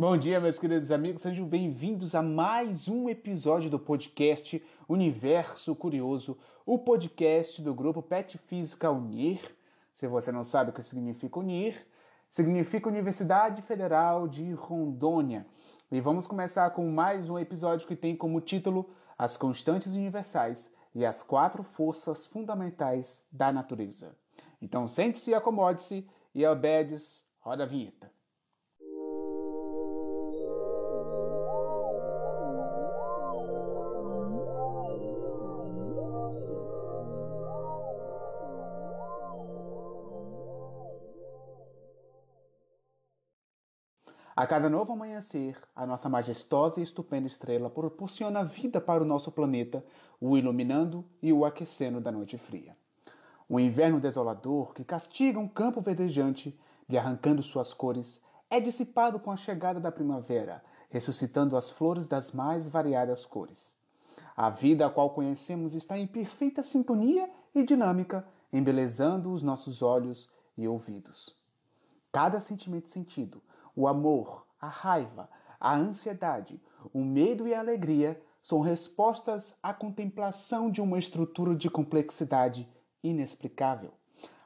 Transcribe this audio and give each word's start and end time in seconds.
Bom 0.00 0.16
dia, 0.16 0.38
meus 0.38 0.60
queridos 0.60 0.92
amigos, 0.92 1.22
sejam 1.22 1.44
bem-vindos 1.44 2.14
a 2.14 2.22
mais 2.22 2.86
um 2.86 3.08
episódio 3.08 3.68
do 3.68 3.80
podcast 3.80 4.64
Universo 4.88 5.74
Curioso, 5.74 6.38
o 6.64 6.78
podcast 6.78 7.60
do 7.60 7.74
grupo 7.74 8.00
Pet 8.00 8.38
Física 8.38 8.92
Unir. 8.92 9.40
Se 9.92 10.06
você 10.06 10.30
não 10.30 10.44
sabe 10.44 10.70
o 10.70 10.72
que 10.72 10.84
significa 10.84 11.40
Unir, 11.40 11.84
significa 12.30 12.88
Universidade 12.88 13.60
Federal 13.62 14.28
de 14.28 14.52
Rondônia. 14.52 15.44
E 15.90 16.00
vamos 16.00 16.28
começar 16.28 16.70
com 16.70 16.88
mais 16.88 17.28
um 17.28 17.36
episódio 17.36 17.88
que 17.88 17.96
tem 17.96 18.14
como 18.14 18.40
título 18.40 18.88
As 19.18 19.36
Constantes 19.36 19.92
Universais 19.94 20.72
e 20.94 21.04
as 21.04 21.24
Quatro 21.24 21.64
Forças 21.64 22.24
Fundamentais 22.24 23.20
da 23.32 23.52
Natureza. 23.52 24.14
Então 24.62 24.86
sente-se, 24.86 25.34
acomode-se 25.34 26.08
e 26.32 26.46
obedes, 26.46 27.20
roda 27.40 27.64
a 27.64 27.66
vinheta. 27.66 28.16
A 44.38 44.46
cada 44.46 44.70
novo 44.70 44.92
amanhecer, 44.92 45.60
a 45.74 45.84
nossa 45.84 46.08
majestosa 46.08 46.78
e 46.78 46.84
estupenda 46.84 47.26
estrela 47.26 47.68
proporciona 47.68 48.44
vida 48.44 48.80
para 48.80 49.02
o 49.02 49.04
nosso 49.04 49.32
planeta, 49.32 49.84
o 50.20 50.38
iluminando 50.38 51.04
e 51.20 51.32
o 51.32 51.44
aquecendo 51.44 52.00
da 52.00 52.12
noite 52.12 52.38
fria. 52.38 52.76
O 53.48 53.58
inverno 53.58 53.98
desolador 53.98 54.72
que 54.74 54.84
castiga 54.84 55.40
um 55.40 55.48
campo 55.48 55.80
verdejante, 55.80 56.56
lhe 56.88 56.96
arrancando 56.96 57.42
suas 57.42 57.74
cores, 57.74 58.22
é 58.48 58.60
dissipado 58.60 59.18
com 59.18 59.32
a 59.32 59.36
chegada 59.36 59.80
da 59.80 59.90
primavera, 59.90 60.62
ressuscitando 60.88 61.56
as 61.56 61.68
flores 61.68 62.06
das 62.06 62.30
mais 62.30 62.68
variadas 62.68 63.26
cores. 63.26 63.76
A 64.36 64.50
vida 64.50 64.86
a 64.86 64.90
qual 64.90 65.10
conhecemos 65.10 65.74
está 65.74 65.98
em 65.98 66.06
perfeita 66.06 66.62
sintonia 66.62 67.28
e 67.52 67.64
dinâmica, 67.64 68.24
embelezando 68.52 69.32
os 69.32 69.42
nossos 69.42 69.82
olhos 69.82 70.30
e 70.56 70.68
ouvidos. 70.68 71.36
Cada 72.12 72.40
sentimento 72.40 72.88
sentido, 72.88 73.42
o 73.78 73.86
amor, 73.86 74.44
a 74.60 74.66
raiva, 74.66 75.30
a 75.60 75.72
ansiedade, 75.72 76.60
o 76.92 76.98
medo 76.98 77.46
e 77.46 77.54
a 77.54 77.60
alegria 77.60 78.20
são 78.42 78.60
respostas 78.60 79.56
à 79.62 79.72
contemplação 79.72 80.68
de 80.68 80.82
uma 80.82 80.98
estrutura 80.98 81.54
de 81.54 81.70
complexidade 81.70 82.68
inexplicável. 83.04 83.92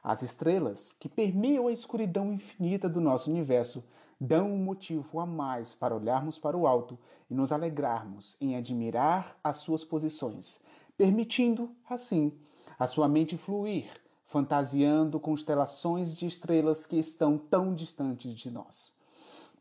As 0.03 0.21
estrelas, 0.21 0.95
que 0.99 1.09
permeiam 1.09 1.65
a 1.65 1.71
escuridão 1.71 2.31
infinita 2.31 2.87
do 2.87 3.01
nosso 3.01 3.31
universo, 3.31 3.83
dão 4.21 4.53
um 4.53 4.63
motivo 4.63 5.19
a 5.19 5.25
mais 5.25 5.73
para 5.73 5.95
olharmos 5.95 6.37
para 6.37 6.55
o 6.55 6.67
alto 6.67 6.95
e 7.27 7.33
nos 7.33 7.51
alegrarmos 7.51 8.37
em 8.39 8.55
admirar 8.55 9.35
as 9.43 9.57
suas 9.57 9.83
posições, 9.83 10.61
permitindo, 10.95 11.71
assim, 11.89 12.31
a 12.77 12.85
sua 12.85 13.07
mente 13.07 13.35
fluir, 13.35 13.89
fantasiando 14.27 15.19
constelações 15.19 16.15
de 16.15 16.27
estrelas 16.27 16.85
que 16.85 16.97
estão 16.97 17.35
tão 17.35 17.73
distantes 17.73 18.35
de 18.35 18.51
nós. 18.51 18.92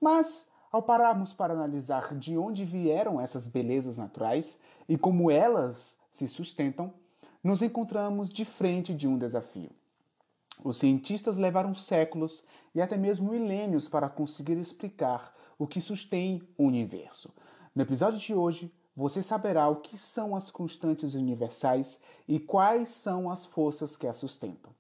Mas, 0.03 0.51
ao 0.73 0.83
pararmos 0.83 1.33
para 1.33 1.55
analisar 1.55 2.19
de 2.19 2.37
onde 2.37 2.65
vieram 2.65 3.21
essas 3.21 3.47
belezas 3.47 3.99
naturais 3.99 4.59
e 4.89 4.99
como 4.99 5.31
elas 5.31 5.97
se 6.11 6.27
sustentam, 6.27 6.93
nos 7.43 7.63
encontramos 7.63 8.29
de 8.29 8.45
frente 8.45 8.93
de 8.93 9.07
um 9.07 9.17
desafio. 9.17 9.71
Os 10.65 10.79
cientistas 10.79 11.37
levaram 11.37 11.73
séculos 11.77 12.45
e 12.75 12.83
até 12.83 12.97
mesmo 12.97 13.31
milênios 13.31 13.87
para 13.87 14.09
conseguir 14.09 14.59
explicar 14.59 15.33
o 15.57 15.69
que 15.69 15.81
sustém 15.81 16.43
o 16.59 16.65
universo. 16.65 17.33
No 17.73 17.83
episódio 17.83 18.19
de 18.19 18.35
hoje, 18.35 18.75
você 18.97 19.23
saberá 19.23 19.69
o 19.69 19.77
que 19.77 19.97
são 19.97 20.35
as 20.35 20.51
constantes 20.51 21.15
universais 21.15 22.01
e 22.27 22.41
quais 22.41 22.89
são 22.89 23.31
as 23.31 23.47
forças 23.47 23.97
que 23.97 24.09
as 24.09 24.17
sustentam. 24.17 24.73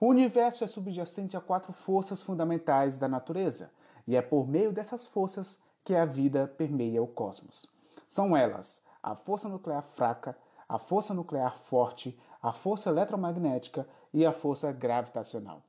O 0.00 0.06
universo 0.06 0.64
é 0.64 0.66
subjacente 0.66 1.36
a 1.36 1.40
quatro 1.40 1.70
forças 1.70 2.22
fundamentais 2.22 2.96
da 2.96 3.08
natureza, 3.08 3.70
e 4.08 4.16
é 4.16 4.22
por 4.22 4.48
meio 4.48 4.72
dessas 4.72 5.06
forças 5.06 5.58
que 5.84 5.94
a 5.94 6.06
vida 6.06 6.48
permeia 6.56 7.02
o 7.02 7.06
cosmos. 7.06 7.70
São 8.08 8.34
elas 8.34 8.82
a 9.02 9.14
força 9.14 9.50
nuclear 9.50 9.82
fraca, 9.82 10.36
a 10.66 10.78
força 10.78 11.12
nuclear 11.12 11.58
forte, 11.58 12.18
a 12.42 12.50
força 12.50 12.88
eletromagnética 12.88 13.86
e 14.12 14.24
a 14.24 14.32
força 14.32 14.72
gravitacional. 14.72 15.62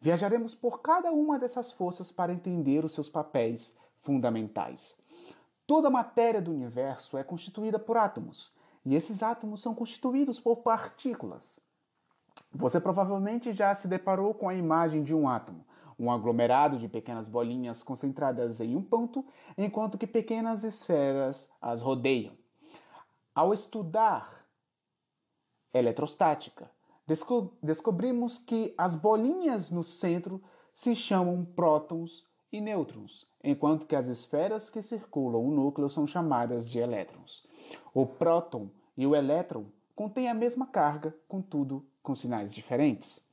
Viajaremos 0.00 0.54
por 0.54 0.80
cada 0.80 1.12
uma 1.12 1.38
dessas 1.38 1.70
forças 1.70 2.10
para 2.10 2.32
entender 2.32 2.82
os 2.82 2.92
seus 2.92 3.10
papéis 3.10 3.76
fundamentais. 4.00 4.96
Toda 5.66 5.88
a 5.88 5.90
matéria 5.90 6.40
do 6.40 6.50
universo 6.50 7.18
é 7.18 7.22
constituída 7.22 7.78
por 7.78 7.98
átomos, 7.98 8.50
e 8.86 8.94
esses 8.94 9.22
átomos 9.22 9.60
são 9.60 9.74
constituídos 9.74 10.40
por 10.40 10.56
partículas. 10.56 11.60
Você 12.52 12.80
provavelmente 12.80 13.52
já 13.52 13.74
se 13.74 13.86
deparou 13.86 14.32
com 14.32 14.48
a 14.48 14.54
imagem 14.54 15.02
de 15.02 15.14
um 15.14 15.28
átomo, 15.28 15.64
um 16.02 16.10
aglomerado 16.10 16.78
de 16.78 16.88
pequenas 16.88 17.28
bolinhas 17.28 17.80
concentradas 17.80 18.60
em 18.60 18.74
um 18.74 18.82
ponto, 18.82 19.24
enquanto 19.56 19.96
que 19.96 20.06
pequenas 20.06 20.64
esferas 20.64 21.48
as 21.60 21.80
rodeiam. 21.80 22.34
Ao 23.32 23.54
estudar 23.54 24.44
eletrostática, 25.72 26.68
desco 27.06 27.52
descobrimos 27.62 28.36
que 28.36 28.74
as 28.76 28.96
bolinhas 28.96 29.70
no 29.70 29.84
centro 29.84 30.42
se 30.74 30.96
chamam 30.96 31.44
prótons 31.44 32.26
e 32.50 32.60
nêutrons, 32.60 33.24
enquanto 33.42 33.86
que 33.86 33.94
as 33.94 34.08
esferas 34.08 34.68
que 34.68 34.82
circulam 34.82 35.46
o 35.46 35.52
núcleo 35.52 35.88
são 35.88 36.04
chamadas 36.04 36.68
de 36.68 36.80
elétrons. 36.80 37.46
O 37.94 38.04
próton 38.04 38.68
e 38.96 39.06
o 39.06 39.14
elétron 39.14 39.66
contêm 39.94 40.28
a 40.28 40.34
mesma 40.34 40.66
carga, 40.66 41.14
contudo 41.28 41.86
com 42.02 42.14
sinais 42.14 42.52
diferentes. 42.52 43.24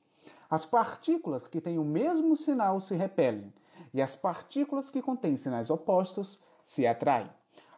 As 0.50 0.66
partículas 0.66 1.48
que 1.48 1.62
têm 1.62 1.78
o 1.78 1.84
mesmo 1.84 2.36
sinal 2.36 2.80
se 2.80 2.96
repelem 2.96 3.54
e 3.94 4.02
as 4.02 4.16
partículas 4.16 4.90
que 4.90 5.02
contêm 5.02 5.38
sinais 5.38 5.70
opostos 5.70 6.44
se 6.66 6.88
atraem. 6.88 7.30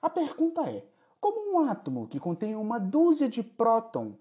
A 0.01 0.09
pergunta 0.09 0.61
é: 0.69 0.85
como 1.19 1.53
um 1.53 1.69
átomo 1.69 2.07
que 2.07 2.19
contém 2.19 2.55
uma 2.55 2.79
dúzia 2.79 3.27
de 3.27 3.43
próton 3.43 4.15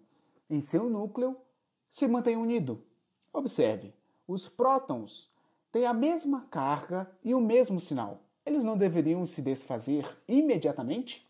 em 0.49 0.61
seu 0.61 0.91
núcleo 0.91 1.37
se 1.88 2.09
mantém 2.09 2.37
unido? 2.37 2.83
Observe, 3.33 3.94
os 4.27 4.49
prótons 4.49 5.31
têm 5.71 5.87
a 5.87 5.94
mesma 5.94 6.47
carga 6.50 7.09
e 7.22 7.32
o 7.32 7.41
mesmo 7.41 7.78
sinal. 7.78 8.19
Eles 8.44 8.65
não 8.65 8.77
deveriam 8.77 9.25
se 9.27 9.41
desfazer 9.41 10.19
imediatamente? 10.27 11.25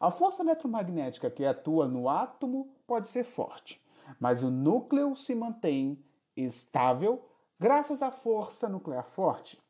A 0.00 0.10
força 0.10 0.42
eletromagnética 0.42 1.30
que 1.30 1.44
atua 1.44 1.86
no 1.86 2.08
átomo 2.08 2.70
pode 2.86 3.08
ser 3.08 3.24
forte, 3.24 3.82
mas 4.18 4.42
o 4.42 4.50
núcleo 4.50 5.14
se 5.14 5.34
mantém 5.34 6.02
estável 6.36 7.22
graças 7.58 8.02
à 8.02 8.10
força 8.10 8.68
nuclear 8.68 9.08
forte. 9.10 9.62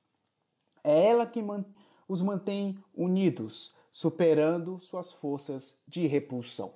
É 0.82 1.08
ela 1.08 1.26
que 1.26 1.42
os 2.08 2.20
mantém 2.20 2.78
unidos, 2.94 3.74
superando 3.90 4.78
suas 4.78 5.12
forças 5.12 5.78
de 5.86 6.06
repulsão. 6.06 6.74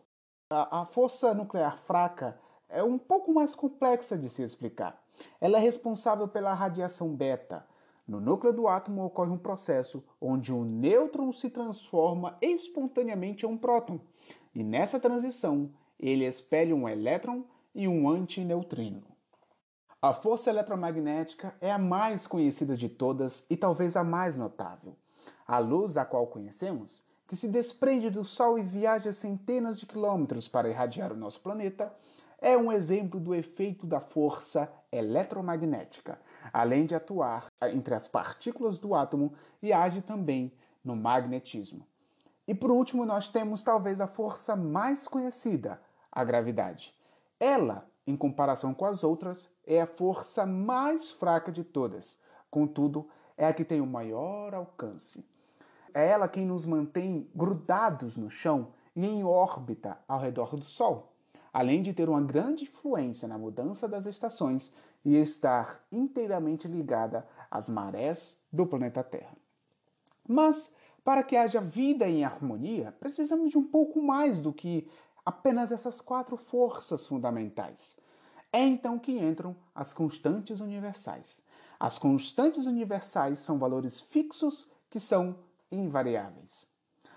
A, 0.51 0.81
a 0.81 0.85
força 0.87 1.35
nuclear 1.35 1.79
fraca 1.79 2.41
é 2.69 2.83
um 2.83 2.99
pouco 2.99 3.33
mais 3.33 3.55
complexa 3.55 4.17
de 4.17 4.31
se 4.31 4.43
explicar. 4.43 5.03
Ela 5.41 5.59
é 5.59 5.61
responsável 5.61 6.29
pela 6.29 6.55
radiação 6.55 7.15
beta. 7.15 7.67
No 8.07 8.21
núcleo 8.21 8.53
do 8.53 8.67
átomo 8.67 9.05
ocorre 9.05 9.31
um 9.31 9.39
processo 9.39 10.03
onde 10.21 10.53
um 10.53 10.65
nêutron 10.65 11.31
se 11.33 11.51
transforma 11.51 12.39
espontaneamente 12.41 13.45
em 13.45 13.49
um 13.49 13.59
próton, 13.59 14.01
e 14.55 14.65
nessa 14.65 14.99
transição 14.99 15.71
ele 15.99 16.25
expele 16.25 16.73
um 16.73 16.89
elétron 16.89 17.45
e 17.75 17.87
um 17.87 18.09
antineutrino. 18.09 19.03
A 20.01 20.15
força 20.15 20.49
eletromagnética 20.49 21.57
é 21.61 21.73
a 21.73 21.79
mais 21.79 22.25
conhecida 22.25 22.77
de 22.77 22.89
todas 22.89 23.45
e 23.51 23.57
talvez 23.57 23.97
a 23.97 24.05
mais 24.05 24.37
notável. 24.37 24.95
A 25.45 25.59
luz 25.59 25.97
a 25.97 26.05
qual 26.05 26.25
conhecemos, 26.29 27.03
que 27.27 27.35
se 27.35 27.49
desprende 27.49 28.09
do 28.09 28.25
Sol 28.25 28.57
e 28.57 28.63
viaja 28.63 29.13
centenas 29.13 29.77
de 29.77 29.87
quilômetros 29.87 30.47
para 30.47 30.69
irradiar 30.69 31.13
o 31.13 31.17
nosso 31.17 31.41
planeta, 31.41 31.93
é 32.41 32.57
um 32.57 32.71
exemplo 32.71 33.19
do 33.19 33.35
efeito 33.35 33.89
da 33.89 33.99
força 33.99 34.73
eletromagnética, 34.93 36.21
além 36.53 36.87
de 36.87 36.95
atuar 36.95 37.49
entre 37.61 37.93
as 37.93 38.07
partículas 38.07 38.79
do 38.79 38.95
átomo 38.95 39.35
e 39.61 39.73
age 39.73 40.01
também 40.01 40.53
no 40.85 40.95
magnetismo. 40.95 41.85
E 42.47 42.55
por 42.55 42.71
último, 42.71 43.05
nós 43.05 43.29
temos 43.29 43.65
talvez 43.65 44.01
a 44.01 44.07
força 44.07 44.55
mais 44.55 45.09
conhecida, 45.09 45.83
a 46.13 46.23
gravidade. 46.23 46.95
Ela 47.41 47.85
em 48.09 48.17
comparação 48.17 48.73
com 48.73 48.87
as 48.87 49.05
outras, 49.05 49.51
é 49.67 49.83
a 49.83 49.87
força 49.87 50.47
mais 50.47 51.11
fraca 51.11 51.53
de 51.53 51.63
todas. 51.63 52.19
Contudo, 52.51 53.07
é 53.37 53.47
a 53.47 53.53
que 53.53 53.67
tem 53.67 53.83
o 53.83 53.87
maior 53.87 54.55
alcance. 54.55 55.23
É 55.93 56.09
ela 56.09 56.27
quem 56.27 56.47
nos 56.47 56.65
mantém 56.65 57.29
grudados 57.35 58.17
no 58.17 58.31
chão 58.31 58.69
e 58.97 59.05
em 59.05 59.23
órbita 59.23 59.99
ao 60.09 60.19
redor 60.19 60.57
do 60.57 60.65
Sol, 60.65 61.13
além 61.53 61.83
de 61.83 61.93
ter 61.93 62.09
uma 62.09 62.23
grande 62.23 62.65
influência 62.65 63.29
na 63.29 63.37
mudança 63.37 63.87
das 63.87 64.07
estações 64.07 64.73
e 65.05 65.15
estar 65.15 65.85
inteiramente 65.93 66.67
ligada 66.67 67.29
às 67.51 67.69
marés 67.69 68.41
do 68.51 68.67
planeta 68.67 69.05
Terra. 69.05 69.37
Mas, 70.27 70.75
para 71.05 71.23
que 71.23 71.37
haja 71.37 71.61
vida 71.61 72.09
em 72.09 72.25
harmonia, 72.25 72.91
precisamos 72.99 73.51
de 73.51 73.59
um 73.59 73.65
pouco 73.65 74.01
mais 74.01 74.41
do 74.41 74.51
que 74.51 74.89
apenas 75.29 75.71
essas 75.71 76.01
quatro 76.01 76.39
forças 76.39 77.07
fundamentais. 77.07 77.99
É 78.51 78.63
então 78.63 78.99
que 78.99 79.13
entram 79.13 79.55
as 79.75 79.93
constantes 79.93 80.59
universais. 80.61 81.43
As 81.79 81.99
constantes 81.99 82.65
universais 82.65 83.39
são 83.41 83.59
valores 83.59 84.01
fixos 84.01 84.67
que 84.89 84.99
são 84.99 85.37
invariáveis. 85.71 86.67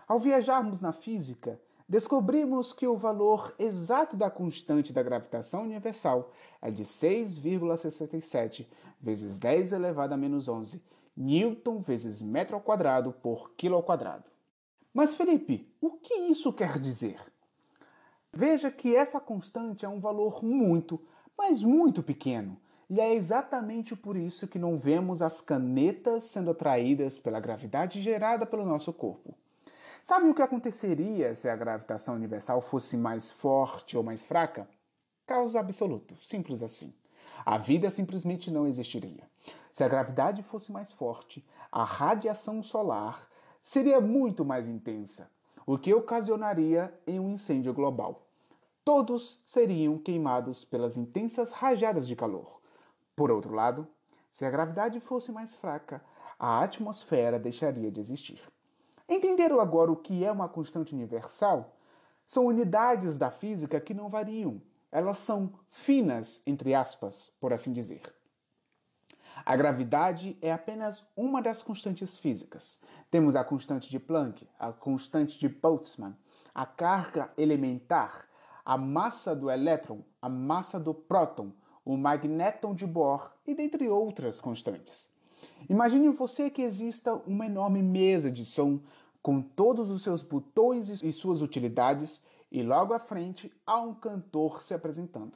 Ao 0.05 0.19
viajarmos 0.19 0.81
na 0.81 0.91
física, 0.91 1.57
descobrimos 1.87 2.73
que 2.73 2.85
o 2.85 2.97
valor 2.97 3.55
exato 3.57 4.17
da 4.17 4.29
constante 4.29 4.91
da 4.91 5.01
gravitação 5.01 5.63
universal 5.63 6.33
é 6.61 6.69
de 6.69 6.83
6,67 6.83 8.67
vezes 8.99 9.39
10 9.39 9.71
elevado 9.71 10.11
a 10.11 10.17
menos 10.17 10.49
11 10.49 10.83
Newton 11.15 11.79
vezes 11.79 12.21
metro 12.21 12.57
ao 12.57 12.61
quadrado 12.61 13.13
por 13.13 13.51
quilo 13.51 13.75
ao 13.75 13.83
quadrado. 13.83 14.25
Mas 14.93 15.15
Felipe, 15.15 15.73
o 15.79 15.91
que 15.91 16.13
isso 16.13 16.51
quer 16.51 16.77
dizer? 16.77 17.30
Veja 18.33 18.71
que 18.71 18.95
essa 18.95 19.19
constante 19.19 19.83
é 19.85 19.89
um 19.89 19.99
valor 19.99 20.43
muito, 20.43 21.01
mas 21.37 21.61
muito 21.61 22.01
pequeno. 22.01 22.57
E 22.89 22.99
é 22.99 23.13
exatamente 23.13 23.95
por 23.95 24.15
isso 24.15 24.47
que 24.47 24.59
não 24.59 24.77
vemos 24.77 25.21
as 25.21 25.41
canetas 25.41 26.25
sendo 26.25 26.51
atraídas 26.51 27.19
pela 27.19 27.39
gravidade 27.39 28.01
gerada 28.01 28.45
pelo 28.45 28.65
nosso 28.65 28.93
corpo. 28.93 29.35
Sabe 30.03 30.27
o 30.27 30.33
que 30.33 30.41
aconteceria 30.41 31.35
se 31.35 31.49
a 31.49 31.55
gravitação 31.55 32.15
universal 32.15 32.61
fosse 32.61 32.97
mais 32.97 33.29
forte 33.29 33.95
ou 33.95 34.03
mais 34.03 34.23
fraca? 34.23 34.67
Caos 35.27 35.55
absoluto, 35.55 36.15
simples 36.25 36.63
assim. 36.63 36.93
A 37.45 37.57
vida 37.57 37.89
simplesmente 37.89 38.49
não 38.49 38.67
existiria. 38.67 39.29
Se 39.71 39.83
a 39.83 39.87
gravidade 39.87 40.41
fosse 40.41 40.71
mais 40.71 40.91
forte, 40.91 41.45
a 41.71 41.83
radiação 41.83 42.63
solar 42.63 43.29
seria 43.61 44.01
muito 44.01 44.43
mais 44.43 44.67
intensa, 44.67 45.29
o 45.65 45.77
que 45.77 45.93
ocasionaria 45.93 46.93
em 47.05 47.19
um 47.19 47.29
incêndio 47.29 47.73
global. 47.73 48.27
Todos 48.83 49.41
seriam 49.45 49.97
queimados 49.97 50.65
pelas 50.65 50.97
intensas 50.97 51.51
rajadas 51.51 52.07
de 52.07 52.15
calor. 52.15 52.59
Por 53.15 53.29
outro 53.29 53.53
lado, 53.53 53.87
se 54.31 54.45
a 54.45 54.49
gravidade 54.49 54.99
fosse 54.99 55.31
mais 55.31 55.55
fraca, 55.55 56.03
a 56.39 56.63
atmosfera 56.63 57.37
deixaria 57.37 57.91
de 57.91 57.99
existir. 57.99 58.41
Entenderam 59.07 59.59
agora 59.59 59.91
o 59.91 59.95
que 59.95 60.25
é 60.25 60.31
uma 60.31 60.49
constante 60.49 60.95
universal? 60.95 61.75
São 62.25 62.45
unidades 62.45 63.17
da 63.17 63.29
física 63.29 63.79
que 63.79 63.93
não 63.93 64.09
variam. 64.09 64.61
Elas 64.91 65.19
são 65.19 65.53
finas, 65.69 66.41
entre 66.47 66.73
aspas, 66.73 67.31
por 67.39 67.53
assim 67.53 67.71
dizer. 67.73 68.01
A 69.45 69.55
gravidade 69.55 70.37
é 70.41 70.51
apenas 70.51 71.03
uma 71.15 71.41
das 71.41 71.61
constantes 71.61 72.17
físicas. 72.17 72.79
Temos 73.09 73.35
a 73.35 73.43
constante 73.43 73.89
de 73.89 73.99
Planck, 73.99 74.47
a 74.59 74.71
constante 74.71 75.39
de 75.39 75.49
Boltzmann, 75.49 76.15
a 76.53 76.65
carga 76.65 77.31
elementar, 77.37 78.27
a 78.63 78.77
massa 78.77 79.35
do 79.35 79.49
elétron, 79.49 80.03
a 80.21 80.29
massa 80.29 80.79
do 80.79 80.93
próton, 80.93 81.51
o 81.83 81.97
magnéton 81.97 82.75
de 82.75 82.85
Bohr 82.85 83.31
e 83.45 83.55
dentre 83.55 83.89
outras 83.89 84.39
constantes. 84.39 85.09
Imagine 85.67 86.09
você 86.09 86.49
que 86.49 86.61
exista 86.61 87.13
uma 87.25 87.45
enorme 87.45 87.81
mesa 87.81 88.31
de 88.31 88.45
som 88.45 88.79
com 89.21 89.41
todos 89.41 89.89
os 89.89 90.03
seus 90.03 90.21
botões 90.21 91.01
e 91.01 91.11
suas 91.11 91.41
utilidades 91.41 92.23
e 92.51 92.61
logo 92.61 92.93
à 92.93 92.99
frente 92.99 93.51
há 93.65 93.79
um 93.79 93.93
cantor 93.93 94.61
se 94.61 94.73
apresentando. 94.73 95.33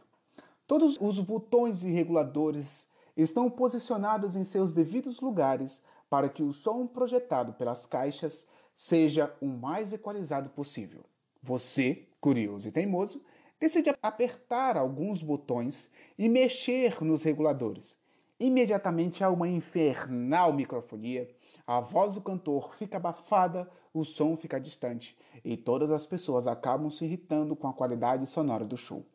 Todos 0.68 0.98
os 1.00 1.20
botões 1.20 1.84
e 1.84 1.90
reguladores 1.90 2.88
estão 3.16 3.50
posicionados 3.50 4.36
em 4.36 4.44
seus 4.44 4.74
devidos 4.74 5.20
lugares 5.20 5.82
para 6.10 6.30
que 6.30 6.44
o 6.44 6.54
som 6.54 6.86
projetado 6.86 7.54
pelas 7.54 7.86
caixas 7.86 8.48
seja 8.76 9.34
o 9.42 9.48
mais 9.48 9.94
equalizado 9.94 10.50
possível. 10.50 11.04
Você, 11.42 12.08
curioso 12.20 12.68
e 12.68 12.72
teimoso, 12.72 13.24
decide 13.60 13.96
apertar 14.02 14.78
alguns 14.78 15.22
botões 15.22 15.90
e 16.18 16.28
mexer 16.28 17.02
nos 17.04 17.24
reguladores. 17.24 17.96
Imediatamente 18.40 19.24
há 19.24 19.30
uma 19.30 19.48
infernal 19.48 20.52
microfonia, 20.52 21.30
a 21.66 21.80
voz 21.80 22.16
do 22.16 22.22
cantor 22.22 22.76
fica 22.76 22.98
abafada, 22.98 23.70
o 23.94 24.04
som 24.04 24.36
fica 24.36 24.60
distante 24.60 25.18
e 25.44 25.56
todas 25.56 25.90
as 25.90 26.06
pessoas 26.06 26.48
acabam 26.48 26.90
se 26.90 27.06
irritando 27.06 27.56
com 27.56 27.68
a 27.68 27.74
qualidade 27.74 28.28
sonora 28.28 28.66
do 28.66 28.76
show. 28.76 29.06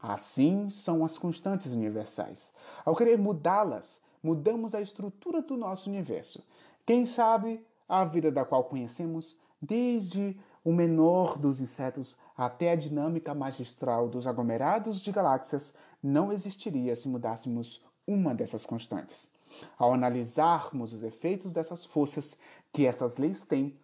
Assim 0.00 0.70
são 0.70 1.04
as 1.04 1.18
constantes 1.18 1.72
universais. 1.72 2.52
Ao 2.84 2.94
querer 2.94 3.18
mudá-las, 3.18 4.00
mudamos 4.22 4.74
a 4.74 4.80
estrutura 4.80 5.42
do 5.42 5.56
nosso 5.56 5.90
universo. 5.90 6.44
Quem 6.86 7.04
sabe 7.04 7.64
a 7.88 8.04
vida 8.04 8.30
da 8.30 8.44
qual 8.44 8.64
conhecemos, 8.64 9.36
desde 9.60 10.38
o 10.64 10.72
menor 10.72 11.38
dos 11.38 11.60
insetos 11.60 12.16
até 12.36 12.72
a 12.72 12.76
dinâmica 12.76 13.34
magistral 13.34 14.08
dos 14.08 14.26
aglomerados 14.26 15.00
de 15.00 15.10
galáxias, 15.10 15.74
não 16.02 16.32
existiria 16.32 16.94
se 16.94 17.08
mudássemos 17.08 17.82
uma 18.06 18.34
dessas 18.34 18.64
constantes. 18.64 19.30
Ao 19.76 19.92
analisarmos 19.92 20.92
os 20.92 21.02
efeitos 21.02 21.52
dessas 21.52 21.84
forças 21.84 22.38
que 22.72 22.86
essas 22.86 23.16
leis 23.16 23.42
têm 23.42 23.76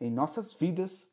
em 0.00 0.10
nossas 0.10 0.52
vidas, 0.52 1.06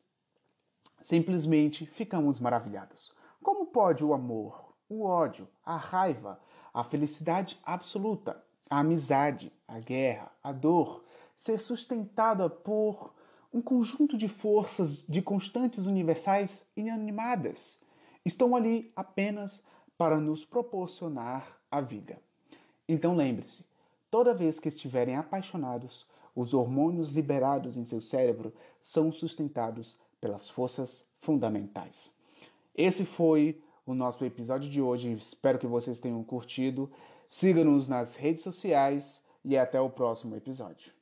simplesmente 1.00 1.86
ficamos 1.86 2.40
maravilhados. 2.40 3.14
Como 3.42 3.66
pode 3.66 4.04
o 4.04 4.12
amor, 4.12 4.74
o 4.86 5.02
ódio, 5.02 5.48
a 5.64 5.76
raiva, 5.76 6.38
a 6.74 6.84
felicidade 6.84 7.58
absoluta, 7.64 8.44
a 8.68 8.80
amizade, 8.80 9.50
a 9.66 9.78
guerra, 9.78 10.30
a 10.42 10.52
dor 10.52 11.04
ser 11.38 11.58
sustentada 11.58 12.50
por 12.50 13.14
um 13.52 13.62
conjunto 13.62 14.18
de 14.18 14.28
forças 14.28 15.06
de 15.08 15.22
constantes 15.22 15.86
universais 15.86 16.66
inanimadas? 16.76 17.80
Estão 18.26 18.54
ali 18.54 18.92
apenas 18.94 19.62
para 19.96 20.18
nos 20.18 20.44
proporcionar 20.44 21.58
a 21.70 21.80
vida. 21.80 22.20
Então 22.86 23.16
lembre-se, 23.16 23.64
toda 24.10 24.34
vez 24.34 24.60
que 24.60 24.68
estiverem 24.68 25.16
apaixonados, 25.16 26.06
os 26.36 26.52
hormônios 26.52 27.08
liberados 27.08 27.76
em 27.78 27.86
seu 27.86 28.02
cérebro 28.02 28.52
são 28.82 29.10
sustentados 29.10 29.98
pelas 30.20 30.48
forças 30.48 31.04
fundamentais. 31.18 32.19
Esse 32.74 33.04
foi 33.04 33.62
o 33.86 33.94
nosso 33.94 34.24
episódio 34.24 34.70
de 34.70 34.80
hoje. 34.80 35.12
Espero 35.12 35.58
que 35.58 35.66
vocês 35.66 36.00
tenham 36.00 36.22
curtido. 36.22 36.90
Siga-nos 37.28 37.88
nas 37.88 38.16
redes 38.16 38.42
sociais 38.42 39.24
e 39.44 39.56
até 39.56 39.80
o 39.80 39.90
próximo 39.90 40.36
episódio. 40.36 40.99